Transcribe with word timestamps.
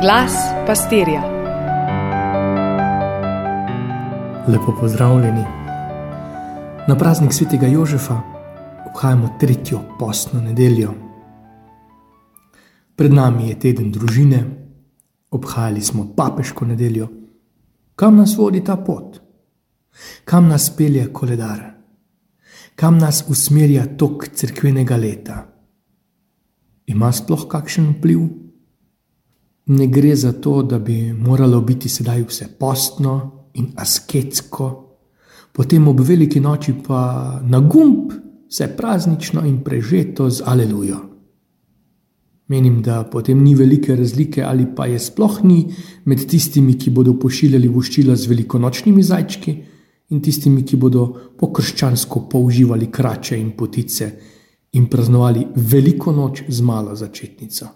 Glas 0.00 0.32
pastirja. 0.66 1.22
Lepo 4.48 4.76
pozdravljeni. 4.80 5.44
Na 6.88 6.96
praznik 6.98 7.32
svetega 7.32 7.66
Jožefa 7.66 8.20
obhajamo 8.90 9.36
tretjo 9.40 9.80
postno 9.98 10.40
nedeljo. 10.40 10.94
Pred 12.96 13.12
nami 13.12 13.48
je 13.48 13.58
teden 13.58 13.92
družine, 13.92 14.44
obhajali 15.30 15.80
smo 15.80 16.06
papeško 16.16 16.64
nedeljo. 16.64 17.08
Kam 17.96 18.16
nas 18.16 18.36
vodi 18.38 18.64
ta 18.64 18.76
pot? 18.76 19.20
Kam 20.24 20.48
nas 20.48 20.76
pelje 20.76 21.12
koledar? 21.12 21.70
Kam 22.74 22.98
nas 22.98 23.24
usmerja 23.28 23.86
tok 23.96 24.28
crkvenega 24.34 24.96
leta? 24.96 25.46
Ima 26.86 27.12
sploh 27.12 27.48
kakšen 27.48 27.96
vpliv? 27.98 28.47
Ne 29.68 29.86
gre 29.86 30.16
za 30.16 30.32
to, 30.32 30.62
da 30.62 30.78
bi 30.78 31.12
moralo 31.12 31.60
biti 31.60 31.88
sedaj 31.88 32.22
vse 32.28 32.46
postno 32.58 33.14
in 33.54 33.66
asketsko, 33.76 34.68
potem 35.52 35.88
ob 35.88 36.00
veliki 36.00 36.40
noči 36.40 36.72
pa 36.86 37.40
na 37.44 37.60
gumb, 37.60 38.12
vse 38.48 38.70
praznično 38.76 39.44
in 39.46 39.60
prežeto 39.64 40.30
z 40.30 40.42
alelujo. 40.46 41.00
Menim, 42.48 42.78
da 42.82 43.02
potem 43.04 43.42
ni 43.44 43.54
velike 43.54 43.96
razlike, 43.96 44.42
ali 44.42 44.64
pa 44.76 44.86
je 44.86 44.98
sploh 44.98 45.42
ni 45.44 45.66
med 46.04 46.24
tistimi, 46.28 46.78
ki 46.78 46.90
bodo 46.90 47.12
pošiljali 47.20 47.68
voščila 47.68 48.16
z 48.16 48.30
velikonočnimi 48.30 49.02
zajčki 49.02 49.54
in 50.08 50.22
tistimi, 50.24 50.62
ki 50.64 50.76
bodo 50.80 51.04
pokrščansko 51.36 52.24
používali 52.30 52.88
krače 52.88 53.36
in 53.36 53.50
potice 53.56 54.08
in 54.72 54.88
praznovali 54.88 55.44
veliko 55.56 56.12
noč 56.12 56.46
z 56.48 56.64
malo 56.64 56.96
začetnico. 56.96 57.68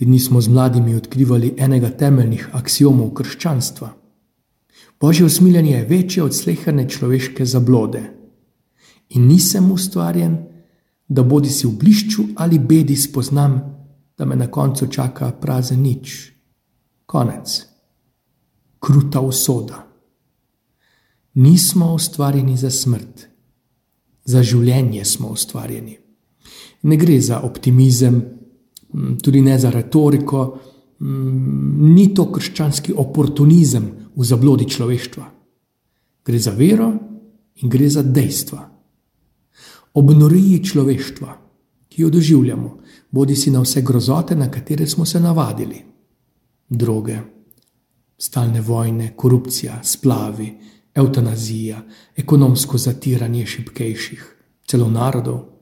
Ti 0.00 0.06
dni 0.06 0.18
smo 0.18 0.40
z 0.40 0.48
mladimi 0.48 0.94
odkrivali 0.94 1.54
enega 1.58 1.90
temeljnih 1.90 2.46
axiomov 2.56 3.10
krščanstva. 3.12 3.90
Božje 5.00 5.26
usmiljenje 5.26 5.74
je 5.74 5.84
večje 5.84 6.22
od 6.22 6.36
sleherne 6.36 6.86
človeške 6.88 7.44
zablode 7.44 8.00
in 9.08 9.26
nisem 9.26 9.68
ustvarjen, 9.72 10.38
da 11.08 11.22
bodi 11.22 11.50
si 11.50 11.66
v 11.66 11.74
blišču 11.76 12.24
ali 12.36 12.58
bedi 12.58 12.96
spoznam, 12.96 13.60
da 14.18 14.24
me 14.24 14.36
na 14.36 14.46
koncu 14.46 14.86
čaka 14.86 15.30
prazen 15.32 15.82
nič. 15.82 16.32
Konec. 17.06 17.60
Kruta 18.80 19.20
usoda. 19.20 19.84
Nismo 21.34 21.92
ustvarjeni 21.94 22.56
za 22.56 22.70
smrt, 22.70 23.28
za 24.24 24.42
življenje 24.42 25.04
smo 25.04 25.28
ustvarjeni. 25.28 25.98
Ne 26.82 26.96
gre 26.96 27.20
za 27.20 27.40
optimizem, 27.40 28.39
tudi 29.22 29.40
ne 29.40 29.58
za 29.58 29.70
retoriko, 29.70 30.58
ni 31.00 32.14
to 32.14 32.26
krščanski 32.32 32.92
oportunizem 32.96 33.86
v 34.16 34.24
zablodi 34.24 34.68
človeštva. 34.68 35.26
Gre 36.24 36.38
za 36.38 36.52
vero 36.56 36.90
in 37.62 37.68
gre 37.68 37.88
za 37.88 38.02
dejstva. 38.02 38.60
Ob 39.94 40.10
noriji 40.14 40.64
človeštva, 40.64 41.36
ki 41.88 42.02
jo 42.02 42.10
doživljamo, 42.10 42.70
bodi 43.10 43.36
si 43.36 43.50
na 43.50 43.62
vse 43.64 43.82
grozote, 43.82 44.36
na 44.36 44.50
katere 44.50 44.86
smo 44.86 45.06
se 45.06 45.20
navadili. 45.20 45.80
Droge, 46.68 47.18
stalne 48.18 48.60
vojne, 48.60 49.12
korupcija, 49.16 49.80
splavi, 49.82 50.52
eutanazija, 50.94 51.82
ekonomsko 52.16 52.78
zatiranje 52.78 53.46
šibkejših, 53.46 54.36
celo 54.66 54.90
narodov. 54.90 55.59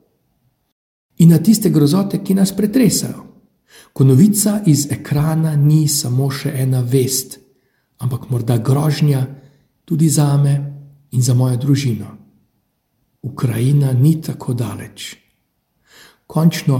In 1.18 1.28
na 1.28 1.38
tiste 1.38 1.70
grozote, 1.70 2.22
ki 2.22 2.34
nas 2.34 2.52
pretresajo. 2.56 3.24
Ko 3.92 4.04
novica 4.04 4.60
iz 4.66 4.86
ekrana 4.90 5.56
ni 5.56 5.88
samo 5.88 6.30
še 6.30 6.52
ena 6.62 6.82
vest, 6.86 7.38
ampak 7.98 8.28
morda 8.30 8.58
grožnja 8.62 9.24
tudi 9.84 10.08
za 10.08 10.36
me 10.36 10.54
in 11.10 11.22
za 11.22 11.34
mojo 11.34 11.56
družino. 11.56 12.12
Ukrajina 13.22 13.92
ni 13.92 14.20
tako 14.22 14.54
daleč. 14.54 15.16
Končno, 16.26 16.78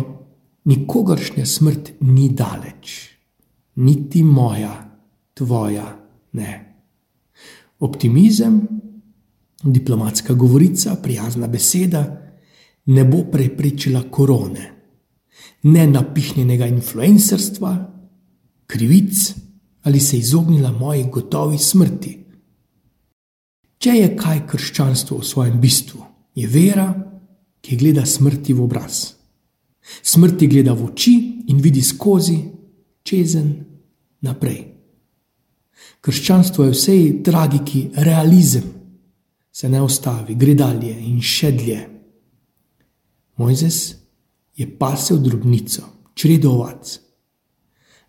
nikogaršnja 0.69 1.47
smrt 1.47 1.91
ni 2.01 2.29
daleč, 2.29 3.09
niti 3.83 4.23
moja, 4.23 4.75
tvoja, 5.35 5.89
ne. 6.33 6.53
Optimizem, 7.81 8.61
diplomatska 9.65 10.35
govorica, 10.35 10.95
prijazna 11.03 11.47
beseda 11.47 12.05
ne 12.89 13.05
bo 13.05 13.25
preprečila 13.31 14.03
korone, 14.11 14.67
ne 15.63 15.87
napihnjenega 15.87 16.67
influencerstva, 16.67 17.73
krivic 18.67 19.35
ali 19.83 20.01
se 20.01 20.19
izognila 20.19 20.73
moji 20.73 21.05
gotovi 21.13 21.59
smrti. 21.59 22.15
Če 23.79 23.93
je 23.95 24.09
kaj 24.17 24.41
krščanstvo 24.51 25.21
v 25.21 25.27
svojem 25.27 25.61
bistvu, 25.61 26.01
je 26.35 26.49
vera, 26.51 26.89
ki 27.63 27.77
gleda 27.77 28.05
smrti 28.07 28.53
v 28.53 28.65
obraz. 28.65 28.99
Smrti 30.03 30.49
gleda 30.51 30.75
v 30.75 30.89
oči 30.91 31.15
in 31.49 31.63
vidi 31.63 31.83
skozi, 31.83 32.37
čezen, 33.03 33.53
naprej. 34.27 34.59
Krščanstvo 36.01 36.67
je 36.67 36.75
vsej 36.75 37.05
tragiki 37.25 37.89
realizem, 38.03 38.67
se 39.53 39.69
ne 39.69 39.81
ustavi, 39.83 40.35
gre 40.35 40.55
dalje 40.55 40.93
in 41.09 41.23
še 41.23 41.53
dlje. 41.55 41.98
Mojzes 43.39 43.95
je 44.57 44.67
pasel 44.79 45.19
drobnico, 45.23 45.83
čredo 46.15 46.51
ovac. 46.51 47.01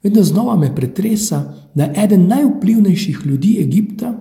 Vedno 0.04 0.24
znova 0.24 0.56
me 0.58 0.76
pretresa, 0.76 1.70
da 1.76 1.94
eden 1.96 2.28
najvplivnejših 2.28 3.22
ljudi 3.26 3.58
Egipta 3.62 4.14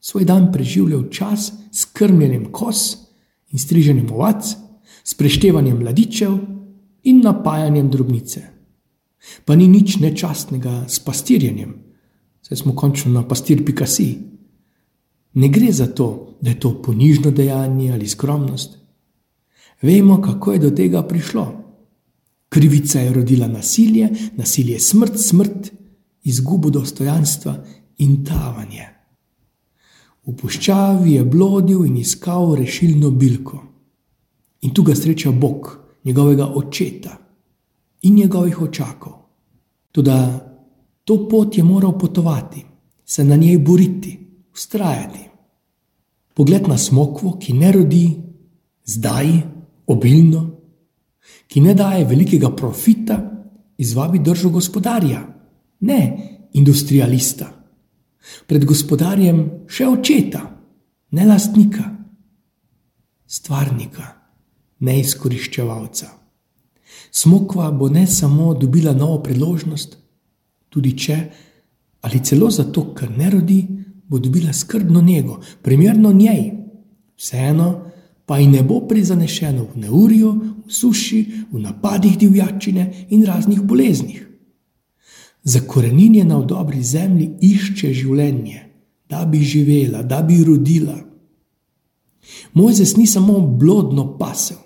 svoj 0.00 0.24
dan 0.24 0.52
preživljal 0.52 1.08
čas 1.10 1.52
s 1.72 1.84
krmljenjem 1.84 2.52
kos 2.52 2.96
in 3.50 3.58
striženjem 3.58 4.10
ovac, 4.12 4.56
s 5.04 5.14
preštevanjem 5.14 5.78
mladičev 5.78 6.38
in 7.02 7.20
napajanjem 7.20 7.90
drobnice. 7.90 8.42
Pa 9.44 9.56
ni 9.56 9.68
nič 9.68 9.96
nečastnega 10.00 10.84
s 10.88 10.98
pastirjenjem, 11.00 11.74
saj 12.42 12.56
smo 12.56 12.74
končno 12.74 13.12
na 13.12 13.28
pastir 13.28 13.64
Picasso. 13.64 14.12
Ne 15.34 15.48
gre 15.48 15.72
za 15.72 15.86
to, 15.86 16.36
da 16.40 16.50
je 16.50 16.60
to 16.60 16.82
ponižno 16.82 17.30
dejanje 17.30 17.92
ali 17.92 18.08
skromnost. 18.08 18.83
Vemo, 19.84 20.20
kako 20.20 20.52
je 20.52 20.58
do 20.58 20.70
tega 20.70 21.02
prišlo. 21.02 21.44
Krivica 22.48 23.00
je 23.00 23.12
rodila 23.12 23.48
nasilje, 23.48 24.08
nasilje 24.36 24.72
je 24.72 24.80
smrt, 24.80 25.18
smrt, 25.20 25.72
izgubo 26.24 26.70
dostojanstva 26.70 27.56
in 27.98 28.24
tavanje. 28.24 28.86
V 30.24 30.32
puščavi 30.40 31.18
je 31.18 31.24
blodil 31.24 31.84
in 31.84 31.98
iskal 32.00 32.54
rešilno 32.56 33.10
bilko. 33.10 33.60
In 34.64 34.72
tu 34.72 34.82
ga 34.82 34.94
sreča 34.96 35.30
Bog, 35.30 35.68
njegovega 36.04 36.46
očeta 36.46 37.18
in 38.02 38.14
njegovih 38.14 38.60
očakov. 38.60 39.12
Tudi 39.92 40.16
to 41.04 41.28
pot 41.28 41.58
je 41.58 41.64
moral 41.64 41.98
potovati, 41.98 42.64
se 43.04 43.24
na 43.24 43.36
njej 43.36 43.58
boriti, 43.58 44.18
ustrajati. 44.54 45.28
Pogled 46.34 46.68
na 46.68 46.78
smokvo, 46.78 47.36
ki 47.38 47.52
ne 47.52 47.72
rodi, 47.72 48.06
zdaj, 48.84 49.54
obilno, 49.86 50.44
ki 51.48 51.60
ne 51.60 51.74
daje 51.74 52.04
velikega 52.04 52.50
profita, 52.56 53.18
izvabi 53.78 54.18
držo 54.18 54.50
gospodarja, 54.50 55.20
ne 55.80 56.00
industrialista 56.52 57.50
pred 58.46 58.64
gospodarjem 58.64 59.40
še 59.68 59.86
očeta, 59.88 60.42
ne 61.14 61.26
lastnika, 61.28 61.84
stvarnika, 63.26 64.06
ne 64.80 64.98
izkoriščevalca. 65.00 66.10
Smokva 67.14 67.70
bo 67.70 67.88
ne 67.92 68.06
samo 68.10 68.52
dobila 68.58 68.94
novo 68.96 69.20
priložnost, 69.22 69.96
tudi 70.72 70.94
če, 70.98 71.18
ali 72.04 72.22
celo 72.24 72.50
zato, 72.50 72.88
ker 72.96 73.12
ne 73.14 73.30
rodi, 73.30 73.60
bo 74.04 74.18
dobila 74.18 74.52
skrbno 74.52 75.00
njego, 75.02 75.38
primerno 75.62 76.12
njej. 76.12 76.50
Vseeno 77.14 77.68
pa 78.26 78.38
ji 78.38 78.46
ne 78.46 78.62
bo 78.62 78.80
prizanešeno 78.88 79.66
v 79.74 79.80
neurju, 79.86 80.30
v 80.66 80.72
suši, 80.72 81.24
v 81.52 81.60
napadih 81.60 82.18
divjačine 82.18 83.06
in 83.10 83.24
raznih 83.24 83.60
boleznih 83.62 84.24
zakorenjena 85.44 86.38
v 86.38 86.46
dobri 86.48 86.82
zemlji, 86.82 87.28
išče 87.40 87.92
življenje, 87.92 88.60
da 89.08 89.24
bi 89.28 89.42
živela, 89.44 90.02
da 90.02 90.22
bi 90.24 90.40
rodila. 90.44 90.96
Mojzes 92.56 92.96
ni 92.96 93.06
samo 93.06 93.38
blodno 93.40 94.16
pasel, 94.18 94.58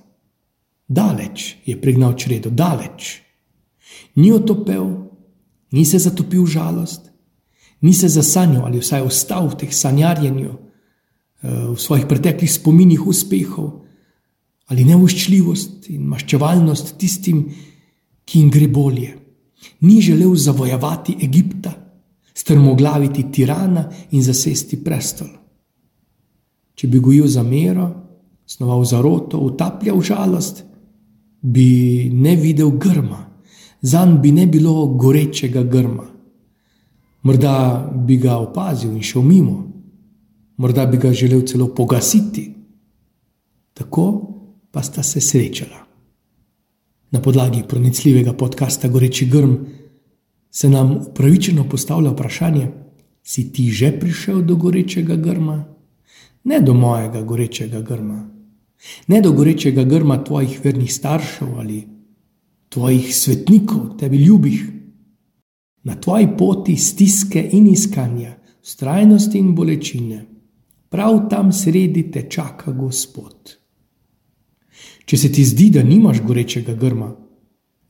daleč 0.86 1.56
je 1.66 1.74
pregnal 1.80 2.14
čredo, 2.14 2.50
daleč. 2.50 3.18
Ni 4.14 4.30
otopel, 4.32 4.86
ni 5.74 5.84
se 5.84 5.98
zatopil 5.98 6.44
v 6.44 6.54
žalost, 6.54 7.10
ni 7.82 7.92
se 7.94 8.08
zasanjal 8.08 8.66
ali 8.66 8.78
vsaj 8.78 9.02
ostal 9.02 9.50
v 9.50 9.58
teh 9.64 9.74
sanjarjenju, 9.74 10.54
v 11.42 11.76
svojih 11.78 12.06
preteklih 12.10 12.50
spominih 12.50 13.06
uspehov 13.06 13.84
ali 14.68 14.84
neuščljivost 14.84 15.86
in 15.94 16.04
maščevalnost 16.10 16.98
tistim, 17.00 17.46
ki 18.28 18.42
jim 18.42 18.50
gre 18.52 18.66
bolje 18.68 19.14
Ni 19.80 20.00
želel 20.00 20.34
zavojevati 20.34 21.16
Egipta, 21.22 21.72
strmoglaviti 22.34 23.32
tirana 23.32 23.90
in 24.10 24.22
zasesti 24.22 24.84
prestol. 24.84 25.28
Če 26.74 26.88
bi 26.88 27.00
gojil 27.00 27.26
za 27.26 27.42
mero, 27.42 27.88
snoval 28.46 28.84
zaroto, 28.84 29.38
utapljal 29.38 30.00
žalost, 30.00 30.64
bi 31.42 32.10
ne 32.14 32.36
videl 32.36 32.70
grma, 32.70 33.24
zanj 33.82 34.18
bi 34.22 34.32
ne 34.32 34.46
bilo 34.46 34.86
gorečega 34.86 35.62
grma. 35.62 36.06
Morda 37.22 37.90
bi 38.06 38.16
ga 38.16 38.38
opazil 38.38 38.94
in 38.94 39.02
šel 39.02 39.22
mimo, 39.22 39.67
morda 40.58 40.86
bi 40.86 40.96
ga 40.96 41.12
želel 41.12 41.42
celo 41.46 41.74
pogasiti. 41.74 42.54
Tako 43.74 44.34
pa 44.70 44.82
sta 44.82 45.02
se 45.02 45.20
srečala. 45.20 45.86
Na 47.10 47.22
podlagi 47.22 47.62
pronicljivega 47.68 48.32
podcasta 48.32 48.88
Goreči 48.88 49.26
grm 49.26 49.54
se 50.50 50.68
nam 50.70 50.96
upravičeno 50.96 51.68
postavlja 51.68 52.10
vprašanje: 52.10 52.68
Si 53.22 53.52
ti 53.52 53.70
že 53.70 54.00
prišel 54.00 54.42
do 54.42 54.56
gorečega 54.56 55.16
grma? 55.16 55.64
Ne 56.44 56.60
do 56.60 56.74
mojega 56.74 57.22
gorečega 57.22 57.80
grma, 57.80 58.30
ne 59.06 59.20
do 59.20 59.32
gorečega 59.32 59.84
grma 59.84 60.24
tvojih 60.24 60.60
vernih 60.64 60.94
staršev 60.94 61.48
ali 61.58 61.88
tvojih 62.68 63.16
svetnikov, 63.16 63.96
tebi 63.98 64.16
ljubih. 64.16 64.64
Na 65.82 65.94
tvoji 66.00 66.28
poti 66.38 66.76
stiske 66.76 67.48
in 67.52 67.66
iskanja, 67.66 68.36
strajnosti 68.62 69.38
in 69.38 69.54
bolečine, 69.54 70.26
prav 70.88 71.28
tam 71.30 71.52
sredi 71.52 72.10
te 72.10 72.26
čaka 72.30 72.72
Gospod. 72.72 73.54
Če 75.08 75.16
se 75.16 75.30
ti 75.32 75.44
zdi, 75.44 75.70
da 75.72 75.82
nimaš 75.82 76.20
gorečega 76.24 76.74
grma, 76.76 77.08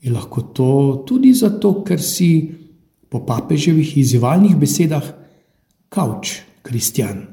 je 0.01 0.13
lahko 0.15 0.43
to 0.55 0.71
tudi 1.07 1.33
zato, 1.35 1.81
ker 1.83 2.03
si 2.03 2.31
po 3.11 3.25
papeževih 3.27 3.97
izzivalnih 3.99 4.55
besedah 4.57 5.03
kavč 5.91 6.37
kristjan. 6.63 7.25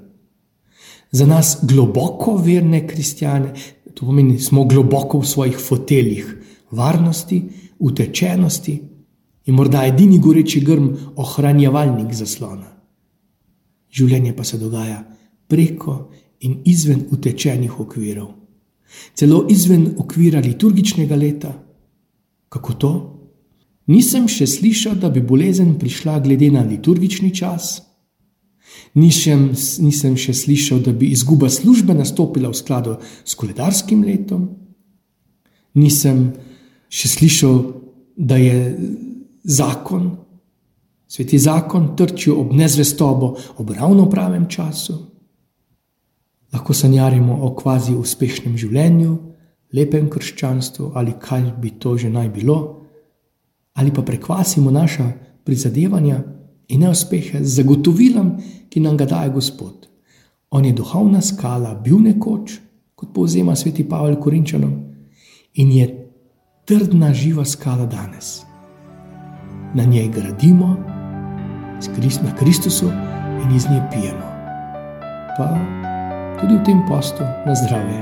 Za 1.11 1.27
nas 1.29 1.59
globoko 1.61 2.37
verne 2.41 2.81
kristjane, 2.87 3.53
to 3.93 4.07
pomeni, 4.07 4.39
smo 4.39 4.65
globoko 4.65 5.21
v 5.21 5.27
svojih 5.27 5.59
foteljih, 5.61 6.31
varnosti, 6.71 7.43
utečenosti 7.79 8.79
in 9.45 9.55
morda 9.55 9.85
edini 9.85 10.17
goreči 10.19 10.63
grm 10.65 10.89
ohranjevalnik 11.21 12.13
zaslona. 12.13 12.71
Življenje 13.95 14.33
pa 14.35 14.43
se 14.43 14.57
dogaja 14.59 15.03
preko 15.47 16.09
in 16.39 16.61
izven 16.65 17.05
utečenih 17.11 17.79
okvirov 17.79 18.45
celo 19.13 19.45
izven 19.49 19.95
okvira 19.97 20.39
liturgičnega 20.39 21.15
leta. 21.15 21.53
Kako 22.49 22.73
to? 22.73 22.93
Nisem 23.87 24.27
še 24.31 24.47
slišal, 24.49 24.95
da 24.97 25.11
bi 25.13 25.21
bolezen 25.21 25.75
prišla 25.79 26.19
glede 26.25 26.49
na 26.51 26.63
liturgični 26.65 27.33
čas. 27.35 27.81
Nisem, 28.97 29.51
nisem 29.83 30.15
še 30.17 30.33
slišal, 30.33 30.81
da 30.81 30.93
bi 30.93 31.11
izguba 31.13 31.49
službe 31.51 31.93
nastopila 31.93 32.49
v 32.49 32.57
skladu 32.57 32.97
s 33.23 33.37
koledarskim 33.37 34.03
letom. 34.03 34.49
Nisem 35.77 36.29
še 36.89 37.11
slišal, 37.11 37.57
da 38.15 38.39
je 38.39 38.59
zakon, 39.43 40.07
sveti 41.11 41.37
zakon, 41.37 41.91
trčil 41.99 42.39
ob 42.39 42.53
nezvestobo, 42.55 43.35
ob 43.59 43.73
ravno 43.75 44.07
pravem 44.09 44.47
času 44.49 44.95
lahko 46.55 46.73
sanjarimo 46.73 47.35
o 47.43 47.51
kvazi 47.55 47.93
uspešnem 47.99 48.55
življenju, 48.57 49.15
lepem 49.75 50.07
krščanstvu 50.09 50.93
ali 50.95 51.17
kaj 51.19 51.51
bi 51.59 51.73
to 51.79 51.97
že 51.99 52.09
naj 52.09 52.29
bilo, 52.31 52.59
ali 53.75 53.91
pa 53.91 54.05
prekvasimo 54.07 54.71
naša 54.71 55.09
prizadevanja 55.43 56.21
in 56.71 56.85
neuspehe 56.85 57.43
z 57.43 57.59
zagotovilom, 57.59 58.31
ki 58.71 58.79
nam 58.79 58.95
ga 58.97 59.05
daje 59.05 59.33
Gospod. 59.35 59.89
On 60.49 60.63
je 60.65 60.71
duhovna 60.73 61.21
skala, 61.21 61.75
bil 61.75 61.99
nekoč, 61.99 62.55
kot 62.95 63.11
povzema 63.13 63.55
sveti 63.55 63.83
Pavel 63.83 64.15
Korinčanom, 64.15 64.73
in 65.59 65.71
je 65.75 65.87
trdna, 66.65 67.11
živa 67.13 67.45
skala 67.45 67.85
danes. 67.85 68.45
Na 69.75 69.83
njej 69.83 70.07
gradimo, 70.15 70.75
na 72.23 72.31
Kristusu 72.39 72.87
in 73.43 73.55
iz 73.55 73.67
nje 73.69 73.83
pijemo. 73.91 74.31
Pa 75.37 75.84
tudi 76.39 76.55
v 76.55 76.63
tem 76.63 76.79
postu 76.87 77.23
na 77.45 77.55
zdravje. 77.55 77.99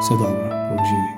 Vse 0.00 0.14
dobro, 0.14 0.46
obživi. 0.72 1.17